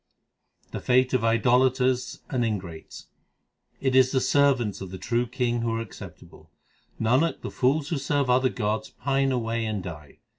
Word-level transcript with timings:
The 0.71 0.79
fate 0.79 1.13
of 1.13 1.23
idolaters 1.23 2.21
and 2.31 2.43
ingrates: 2.43 3.05
It 3.79 3.95
is 3.95 4.11
the 4.11 4.19
servants 4.19 4.81
of 4.81 4.89
the 4.89 4.97
True 4.97 5.27
King 5.27 5.61
who 5.61 5.75
are 5.75 5.79
acceptable; 5.79 6.49
Nanak, 6.99 7.41
the 7.41 7.51
fools 7.51 7.89
who 7.89 7.99
serve 7.99 8.27
other 8.27 8.49
gods 8.49 8.89
pine 8.89 9.31
away 9.31 9.63
and 9.63 9.83
die. 9.83 10.17